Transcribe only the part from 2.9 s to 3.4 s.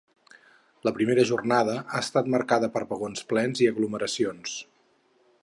vagons